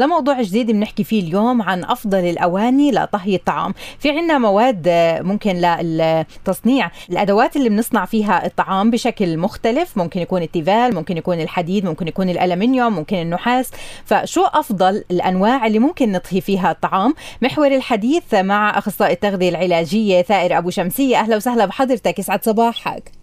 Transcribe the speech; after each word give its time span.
لموضوع 0.00 0.42
جديد 0.42 0.70
بنحكي 0.70 1.04
فيه 1.04 1.22
اليوم 1.22 1.62
عن 1.62 1.84
أفضل 1.84 2.18
الأواني 2.18 2.92
لطهي 2.92 3.34
الطعام. 3.34 3.74
في 3.98 4.10
عنا 4.10 4.38
مواد 4.38 4.88
ممكن 5.20 5.52
للتصنيع. 5.56 6.90
الأدوات 7.10 7.56
اللي 7.56 7.68
بنصنع 7.68 8.04
فيها 8.04 8.46
الطعام 8.46 8.90
بشكل 8.90 9.38
مختلف. 9.38 9.96
ممكن 9.96 10.20
يكون 10.20 10.42
التيفال 10.42 10.94
ممكن 10.94 11.16
يكون 11.16 11.40
الحديد 11.40 11.84
ممكن 11.84 12.08
يكون 12.08 12.28
الألمنيوم 12.28 12.92
ممكن 12.92 13.16
النحاس. 13.16 13.70
فشو 14.04 14.44
أفضل 14.44 15.04
الأنواع 15.10 15.66
اللي 15.66 15.78
ممكن 15.78 16.12
نطهي 16.12 16.40
فيها 16.40 16.70
الطعام؟ 16.70 17.14
محور 17.42 17.66
الحديث 17.66 18.34
مع 18.34 18.78
أخصائي 18.78 19.12
التغذية 19.12 19.48
العلاجية 19.48 20.22
ثائر 20.22 20.58
أبو 20.58 20.70
شمسية. 20.70 21.16
أهلا 21.16 21.36
وسهلا 21.36 21.66
بحضرتك. 21.66 22.18
يسعد 22.18 22.44
صباحك. 22.44 23.21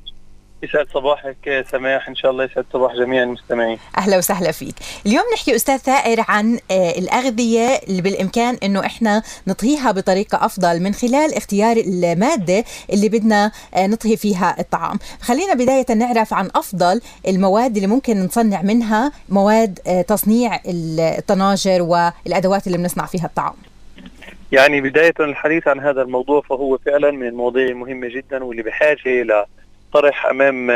يسعد 0.63 0.87
صباحك 0.93 1.65
سماح. 1.71 2.09
إن 2.09 2.15
شاء 2.15 2.31
الله 2.31 2.43
يسعد 2.43 2.65
صباح 2.73 2.93
جميع 2.95 3.23
المستمعين. 3.23 3.77
أهلا 3.97 4.17
وسهلا 4.17 4.51
فيك. 4.51 4.75
اليوم 5.05 5.23
نحكي 5.33 5.55
أستاذ 5.55 5.77
ثائر 5.77 6.25
عن 6.27 6.59
آه، 6.71 6.91
الأغذية 6.91 7.67
اللي 7.87 8.01
بالإمكان 8.01 8.57
إنه 8.63 8.85
إحنا 8.85 9.23
نطهيها 9.47 9.91
بطريقة 9.91 10.45
أفضل 10.45 10.79
من 10.79 10.93
خلال 10.93 11.33
اختيار 11.33 11.77
المادة 11.77 12.63
اللي 12.93 13.09
بدنا 13.09 13.51
آه، 13.73 13.87
نطهي 13.87 14.17
فيها 14.17 14.55
الطعام. 14.59 14.99
خلينا 15.21 15.53
بداية 15.53 15.85
نعرف 15.95 16.33
عن 16.33 16.49
أفضل 16.55 17.01
المواد 17.27 17.75
اللي 17.75 17.87
ممكن 17.87 18.25
نصنع 18.25 18.61
منها 18.61 19.11
مواد 19.29 19.79
آه، 19.87 20.01
تصنيع 20.01 20.59
الطناجر 20.65 21.81
والأدوات 21.81 22.67
اللي 22.67 22.77
بنصنع 22.77 23.05
فيها 23.05 23.25
الطعام. 23.25 23.53
يعني 24.51 24.81
بداية 24.81 25.13
الحديث 25.19 25.67
عن 25.67 25.79
هذا 25.79 26.01
الموضوع 26.01 26.41
فهو 26.41 26.77
فعلا 26.77 27.11
من 27.11 27.27
المواضيع 27.27 27.67
المهمة 27.67 28.07
جدا 28.07 28.43
واللي 28.43 28.63
بحاجة 28.63 28.99
إلى 29.05 29.45
طرح 29.93 30.25
أمام 30.25 30.71
آه، 30.71 30.73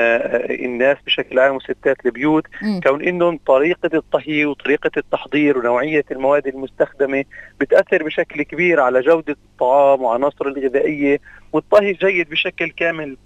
الناس 0.49 0.97
بشكل 1.05 1.39
عام 1.39 1.55
وستات 1.55 2.05
البيوت. 2.05 2.43
كون 2.83 3.03
انه 3.03 3.39
طريقة 3.45 3.89
الطهي 3.93 4.45
وطريقة 4.45 4.91
التحضير 4.97 5.57
ونوعية 5.57 6.05
المواد 6.11 6.47
المستخدمة 6.47 7.25
بتأثر 7.59 8.03
بشكل 8.03 8.43
كبير 8.43 8.79
على 8.79 9.01
جودة 9.01 9.33
الطعام 9.53 10.01
وعناصره 10.01 10.47
الغذائية 10.47 11.19
والطهي 11.53 11.93
جيد 11.93 12.29
بشكل 12.29 12.69
كامل 12.69 13.17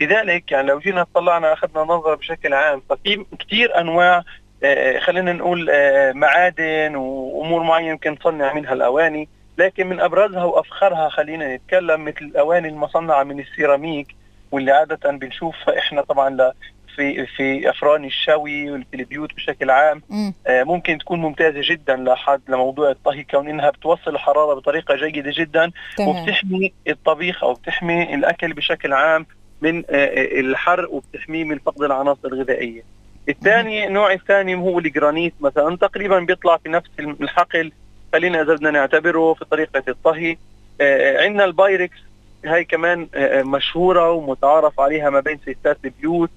لذلك 0.00 0.52
يعني 0.52 0.68
لو 0.68 0.78
جينا 0.78 1.06
طلعنا 1.14 1.52
أخذنا 1.52 1.82
نظرة 1.82 2.14
بشكل 2.14 2.54
عام 2.54 2.82
ففي 2.90 3.24
كثير 3.38 3.80
أنواع 3.80 4.22
آه، 4.62 4.98
خلينا 4.98 5.32
نقول 5.32 5.70
آه، 5.70 6.12
معادن 6.12 6.96
وأمور 6.96 7.62
معينة 7.62 7.90
يمكن 7.90 8.12
نصنع 8.12 8.52
منها 8.52 8.72
الأواني 8.72 9.28
لكن 9.58 9.86
من 9.86 10.00
أبرزها 10.00 10.44
وأفخرها 10.44 11.08
خلينا 11.08 11.56
نتكلم 11.56 12.04
مثل 12.04 12.24
الأواني 12.24 12.68
المصنعة 12.68 13.22
من 13.22 13.40
السيراميك 13.40 14.17
واللي 14.50 14.72
عادة 14.72 15.10
بنشوفها 15.10 15.78
إحنا 15.78 16.02
طبعا 16.02 16.52
في 16.96 17.26
في 17.26 17.70
أفران 17.70 18.04
الشوي 18.04 18.70
وفي 18.70 18.84
البيوت 18.94 19.34
بشكل 19.34 19.70
عام 19.70 20.02
آه 20.46 20.62
ممكن 20.64 20.98
تكون 20.98 21.18
ممتازة 21.20 21.60
جدا 21.62 21.96
لحد 21.96 22.40
لموضوع 22.48 22.90
الطهي 22.90 23.24
كون 23.24 23.48
إنها 23.48 23.70
بتوصل 23.70 24.10
الحرارة 24.14 24.54
بطريقة 24.54 24.96
جيدة 24.96 25.32
جدا 25.34 25.70
تمام. 25.96 26.08
وبتحمي 26.08 26.72
الطبيخ 26.88 27.44
أو 27.44 27.52
بتحمي 27.52 28.14
الأكل 28.14 28.52
بشكل 28.52 28.92
عام 28.92 29.26
من 29.60 29.78
آه 29.90 30.40
الحر 30.40 30.86
وبتحميه 30.90 31.44
من 31.44 31.58
فقد 31.58 31.82
العناصر 31.82 32.28
الغذائية. 32.28 32.82
الثاني 33.28 33.86
النوع 33.86 34.12
الثاني 34.12 34.54
هو 34.54 34.78
الجرانيت 34.78 35.34
مثلا 35.40 35.76
تقريبا 35.76 36.18
بيطلع 36.18 36.56
في 36.56 36.68
نفس 36.68 36.90
الحقل 37.00 37.72
خلينا 38.12 38.42
إذا 38.42 38.54
بدنا 38.54 38.70
نعتبره 38.70 39.34
في 39.34 39.44
طريقة 39.44 39.82
الطهي 39.88 40.36
آه 40.80 41.22
عندنا 41.24 41.44
البايركس 41.44 41.96
هاي 42.44 42.64
كمان 42.64 43.08
آه، 43.14 43.40
آه، 43.40 43.42
مشهورة 43.42 44.10
ومتعارف 44.10 44.80
عليها 44.80 45.10
ما 45.10 45.20
بين 45.20 45.38
ستات 45.38 45.78
البيوت. 45.84 46.30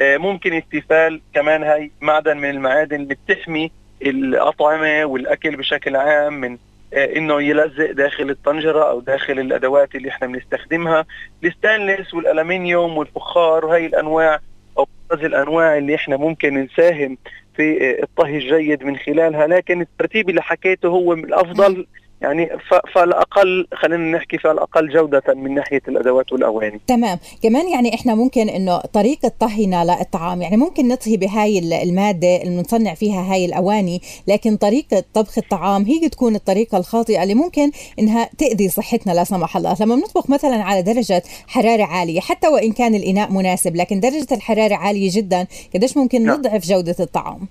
آه، 0.00 0.16
ممكن 0.16 0.54
ال 0.54 0.65
Tefal 0.65 1.20
كمان 1.34 1.62
هاي 1.62 1.90
معدن 2.00 2.36
من 2.36 2.50
المعادن 2.50 2.96
اللي 2.96 3.16
بتحمي 3.26 3.70
الأطعمة 4.02 5.04
والأكل 5.04 5.56
بشكل 5.56 5.96
عام 5.96 6.34
من 6.40 6.58
إنه 6.92 7.42
يلزق 7.42 7.90
داخل 7.90 8.30
الطنجرة 8.30 8.90
أو 8.90 9.00
داخل 9.00 9.38
الأدوات 9.38 9.94
اللي 9.94 10.08
إحنا 10.08 10.26
بنستخدمها. 10.26 11.04
الستانلس 11.44 12.14
والألمنيوم 12.14 12.96
والفخار 12.96 13.66
وهي 13.66 13.86
الأنواع 13.86 14.40
أو 14.78 14.88
الأنواع 15.12 15.78
اللي 15.78 15.94
إحنا 15.94 16.16
ممكن 16.16 16.54
نساهم 16.54 17.18
في 17.56 18.02
الطهي 18.02 18.36
الجيد 18.36 18.84
من 18.84 18.96
خلالها. 18.96 19.46
لكن 19.46 19.80
الترتيب 19.80 20.30
اللي 20.30 20.42
حكيته 20.42 20.88
هو 20.88 21.12
الأفضل 21.12 21.86
يعني 22.20 22.48
فالأقل 22.94 23.66
خلينا 23.74 24.16
نحكي 24.18 24.38
فالأقل 24.38 24.88
جودة 24.88 25.22
من 25.34 25.54
ناحية 25.54 25.82
الأدوات 25.88 26.32
والأواني. 26.32 26.80
تمام. 26.86 27.18
كمان 27.42 27.68
يعني 27.68 27.94
إحنا 27.94 28.14
ممكن 28.14 28.48
إنه 28.48 28.78
طريقة 28.78 29.32
طهينا 29.40 29.84
للطعام 29.84 30.42
يعني 30.42 30.56
ممكن 30.56 30.88
نطهي 30.88 31.16
بهاي 31.16 31.82
المادة 31.82 32.36
اللي 32.36 32.56
بنصنع 32.62 32.94
فيها 32.94 33.32
هاي 33.32 33.44
الأواني 33.44 34.00
لكن 34.28 34.56
طريقة 34.56 35.04
طبخ 35.14 35.38
الطعام 35.38 35.82
هي 35.84 36.08
تكون 36.08 36.34
الطريقة 36.34 36.78
الخاطئة 36.78 37.22
اللي 37.22 37.34
ممكن 37.34 37.70
إنها 37.98 38.30
تأذي 38.38 38.68
صحتنا 38.68 39.12
لا 39.12 39.24
سمح 39.24 39.56
الله. 39.56 39.76
لما 39.80 39.94
بنطبخ 39.94 40.30
مثلا 40.30 40.62
على 40.62 40.82
درجة 40.82 41.22
حرارة 41.46 41.84
عالية 41.84 42.20
حتى 42.20 42.48
وإن 42.48 42.72
كان 42.72 42.94
الإناء 42.94 43.32
مناسب 43.32 43.76
لكن 43.76 44.00
درجة 44.00 44.26
الحرارة 44.32 44.74
عالية 44.74 45.10
جدا 45.12 45.46
قديش 45.74 45.96
ممكن 45.96 46.24
نعم. 46.24 46.38
نضعف 46.38 46.66
جودة 46.66 46.96
الطعام؟ 47.00 47.48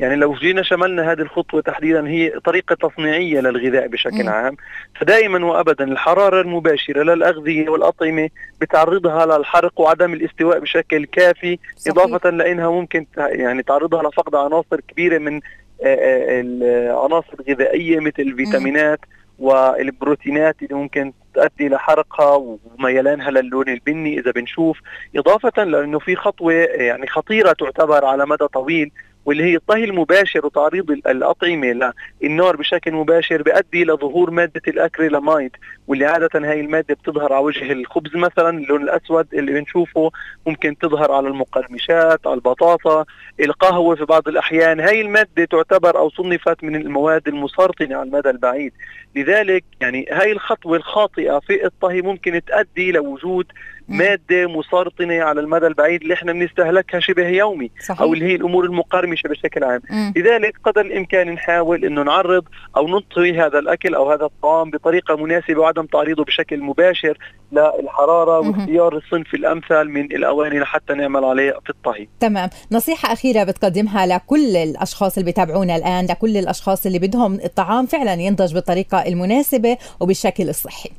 يعني 0.00 0.16
لو 0.16 0.34
جينا 0.34 0.62
شملنا 0.62 1.12
هذه 1.12 1.20
الخطوة 1.20 1.60
تحديدا 1.60 2.08
هي 2.08 2.30
طريقة 2.30 2.74
تصنيعية 2.74 3.40
للغذاء 3.40 3.86
بشكل 3.86 4.24
م. 4.24 4.28
عام 4.28 4.56
فدائما 5.00 5.46
وأبدا 5.46 5.84
الحرارة 5.84 6.40
المباشرة 6.40 7.02
للأغذية 7.02 7.68
والأطعمة 7.68 8.28
بتعرضها 8.60 9.26
للحرق 9.38 9.80
وعدم 9.80 10.12
الاستواء 10.12 10.58
بشكل 10.58 11.04
كافي 11.04 11.58
صحيح. 11.76 11.94
إضافة 11.96 12.30
لأنها 12.30 12.70
ممكن 12.70 13.06
يعني 13.16 13.62
تعرضها 13.62 14.02
لفقد 14.02 14.34
عناصر 14.34 14.80
كبيرة 14.88 15.18
من 15.18 15.40
العناصر 15.84 17.34
الغذائية 17.40 18.00
مثل 18.00 18.22
الفيتامينات 18.22 19.00
والبروتينات 19.38 20.56
اللي 20.62 20.74
ممكن 20.74 21.12
تؤدي 21.34 21.68
لحرقها 21.68 22.58
وميلانها 22.78 23.30
للون 23.30 23.68
البني 23.68 24.18
إذا 24.18 24.30
بنشوف 24.30 24.78
إضافة 25.16 25.64
لأنه 25.64 25.98
في 25.98 26.16
خطوة 26.16 26.52
يعني 26.52 27.06
خطيرة 27.06 27.52
تعتبر 27.52 28.04
على 28.04 28.26
مدى 28.26 28.46
طويل 28.46 28.90
واللي 29.24 29.44
هي 29.44 29.56
الطهي 29.56 29.84
المباشر 29.84 30.46
وتعريض 30.46 30.90
الأطعمة 30.90 31.92
للنار 32.22 32.56
بشكل 32.56 32.92
مباشر 32.92 33.42
بيؤدي 33.42 33.84
لظهور 33.84 34.30
مادة 34.30 34.62
الأكريلاميد 34.68 35.50
واللي 35.86 36.06
عادة 36.06 36.30
هاي 36.34 36.60
المادة 36.60 36.94
بتظهر 36.94 37.32
على 37.32 37.44
وجه 37.44 37.72
الخبز 37.72 38.16
مثلا 38.16 38.58
اللون 38.58 38.82
الأسود 38.82 39.34
اللي 39.34 39.52
بنشوفه 39.52 40.10
ممكن 40.46 40.78
تظهر 40.78 41.12
على 41.12 41.28
المقرمشات 41.28 42.26
على 42.26 42.34
البطاطا 42.34 43.04
القهوة 43.40 43.94
في 43.96 44.04
بعض 44.04 44.28
الأحيان. 44.28 44.80
هاي 44.80 45.00
المادة 45.00 45.44
تعتبر 45.44 45.98
أو 45.98 46.10
صنفت 46.10 46.64
من 46.64 46.76
المواد 46.76 47.28
المسرطنة 47.28 47.96
على 47.96 48.06
المدى 48.06 48.30
البعيد. 48.30 48.72
لذلك 49.16 49.64
يعني 49.80 50.06
هاي 50.10 50.32
الخطوة 50.32 50.76
الخاطئة 50.76 51.38
في 51.38 51.66
الطهي 51.66 52.02
ممكن 52.02 52.40
تؤدي 52.46 52.92
لوجود 52.92 53.46
مادة 53.88 54.46
مسرطنة 54.46 55.22
على 55.22 55.40
المدى 55.40 55.66
البعيد 55.66 56.02
اللي 56.02 56.14
إحنا 56.14 56.32
بنستهلكها 56.32 57.00
شبه 57.00 57.28
يومي 57.28 57.70
صحيح. 57.86 58.00
أو 58.00 58.14
اللي 58.14 58.24
هي 58.24 58.34
الأمور 58.34 58.64
المقرمشه 58.64 59.28
بشكل 59.28 59.64
عام. 59.64 59.80
مم. 59.90 60.12
لذلك 60.16 60.54
قدر 60.64 60.80
الإمكان 60.80 61.30
نحاول 61.30 61.84
إنه 61.84 62.02
نعرض 62.02 62.44
أو 62.76 62.88
نطهي 62.88 63.40
هذا 63.40 63.58
الأكل 63.58 63.94
أو 63.94 64.12
هذا 64.12 64.24
الطعام 64.24 64.70
بطريقة 64.70 65.16
مناسبة 65.16 65.60
وعدم 65.60 65.86
تعريضه 65.86 66.24
بشكل 66.24 66.60
مباشر 66.60 67.18
للحرارة 67.52 68.38
واختيار 68.38 68.96
الصنف 68.96 69.34
الأمثل 69.34 69.84
من 69.84 70.04
الأواني 70.04 70.58
لحتى 70.58 70.94
نعمل 70.94 71.24
عليه 71.24 71.52
في 71.64 71.70
الطهي. 71.70 72.08
تمام. 72.20 72.50
نصيحة 72.72 73.12
أخيرة 73.12 73.44
بتقدمها 73.44 74.06
لكل 74.06 74.56
الأشخاص 74.56 75.18
اللي 75.18 75.24
بيتابعونا 75.24 75.76
الآن 75.76 76.06
لكل 76.06 76.36
الأشخاص 76.36 76.86
اللي 76.86 76.98
بدهم 76.98 77.34
الطعام 77.34 77.86
فعلا 77.86 78.14
ينضج 78.14 78.54
بالطريقة 78.54 79.06
المناسبة 79.06 79.76
وبالشكل 80.00 80.48
الصحي. 80.48 80.90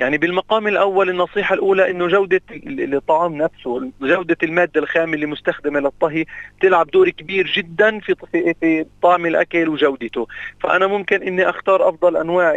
يعني 0.00 0.18
بالمقام 0.18 0.68
الأول 0.68 1.10
النصيحة 1.10 1.54
الأولى 1.54 1.90
إنه 1.90 2.06
جودة 2.06 2.40
الطعام 2.66 3.34
نفسه 3.34 3.90
جودة 4.02 4.36
المادة 4.42 4.80
الخام 4.80 5.14
اللي 5.14 5.26
مستخدمة 5.26 5.80
للطهي 5.80 6.24
تلعب 6.60 6.90
دور 6.90 7.10
كبير 7.10 7.52
جدا 7.56 8.00
في 8.00 8.14
في 8.60 8.86
طعم 9.02 9.26
الأكل 9.26 9.68
وجودته. 9.68 10.26
فأنا 10.60 10.86
ممكن 10.86 11.22
إني 11.22 11.48
أختار 11.48 11.88
أفضل 11.88 12.16
أنواع 12.16 12.52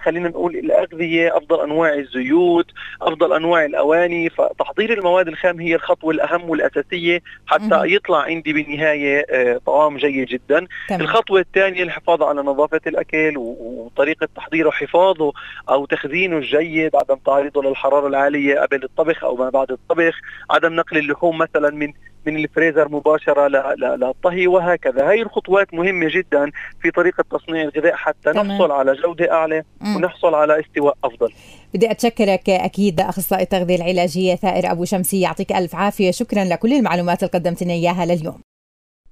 خلينا 0.00 0.28
نقول 0.28 0.56
الأغذية 0.56 1.36
أفضل 1.36 1.60
أنواع 1.60 1.94
الزيوت 1.94 2.66
أفضل 3.02 3.32
أنواع 3.32 3.64
الأواني. 3.64 4.30
فتحضير 4.30 4.98
المواد 4.98 5.28
الخام 5.28 5.60
هي 5.60 5.74
الخطوه 5.74 6.10
الاهم 6.10 6.50
والأساسية 6.50 7.22
حتى 7.46 7.94
يطلع 7.94 8.22
عندي 8.22 8.52
بالنهاية 8.52 9.26
آه، 9.30 9.60
طعام 9.66 9.96
جيد 9.96 10.26
جدا. 10.28 10.66
تمام. 10.88 11.00
الخطوه 11.00 11.40
الثانية 11.40 11.82
الحفاظ 11.82 12.22
على 12.22 12.42
نظافة 12.42 12.80
الأكل 12.86 13.32
وطريقة 13.36 14.28
تحضيره 14.36 14.70
حفاظه 14.70 15.32
أو 15.68 15.86
تخزينه 15.86 16.36
الجيد 16.36 16.55
عدم 16.94 17.16
تعريضه 17.26 17.62
للحرارة 17.62 18.06
العالية 18.06 18.60
قبل 18.60 18.84
الطبخ 18.84 19.24
أو 19.24 19.36
ما 19.36 19.50
بعد 19.50 19.70
الطبخ 19.72 20.14
عدم 20.50 20.72
نقل 20.72 20.98
اللحوم 20.98 21.38
مثلا 21.38 21.70
من 21.70 21.92
من 22.26 22.36
الفريزر 22.36 22.88
مباشرة 22.88 23.48
للطهي 23.96 24.46
وهكذا 24.46 25.08
هاي 25.08 25.22
الخطوات 25.22 25.74
مهمة 25.74 26.08
جدا 26.10 26.50
في 26.82 26.90
طريقة 26.90 27.24
تصنيع 27.30 27.62
الغذاء 27.62 27.94
حتى 27.94 28.32
تمام. 28.32 28.46
نحصل 28.46 28.72
على 28.72 28.92
جودة 28.92 29.32
أعلى. 29.32 29.62
ونحصل 29.96 30.34
على 30.34 30.60
استواء 30.60 30.96
أفضل 31.04 31.32
بدي 31.74 31.90
أتشكرك 31.90 32.50
أكيد 32.50 33.00
أخصائي 33.00 33.42
التغذية 33.42 33.76
العلاجية 33.76 34.34
ثائر 34.34 34.72
أبو 34.72 34.84
شمسي 34.84 35.20
يعطيك 35.20 35.52
ألف 35.52 35.74
عافية 35.74 36.10
شكرا 36.10 36.44
لكل 36.44 36.72
المعلومات 36.72 37.22
اللي 37.22 37.30
قدمت 37.30 37.62
لنا 37.62 37.72
إياها 37.72 38.06
لليوم 38.06 38.45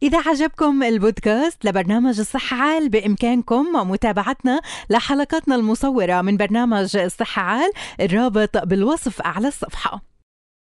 إذا 0.05 0.19
عجبكم 0.27 0.83
البودكاست 0.83 1.65
لبرنامج 1.65 2.21
الصحة 2.21 2.57
عال 2.57 2.89
بإمكانكم 2.89 3.91
متابعتنا 3.91 4.61
لحلقاتنا 4.91 5.55
المصورة 5.55 6.23
من 6.23 6.37
برنامج 6.37 6.97
الصحة 6.97 7.43
عال 7.43 7.71
الرابط 8.01 8.59
بالوصف 8.59 9.23
أعلى 9.23 9.49
الصفحة. 9.49 10.14